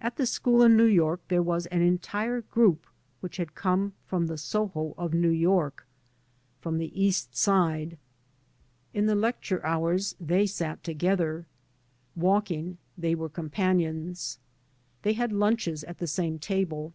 [0.00, 2.86] At the school in New York there was an entire group
[3.18, 5.84] which had come from the Soho of New York—
[6.60, 7.98] from the East Side.
[8.94, 11.46] In the 3 by Google MY MOTHER AND I lecture hours they sat together.
[12.14, 14.38] Walking they were companions.
[15.02, 16.92] They had lunches at the same table.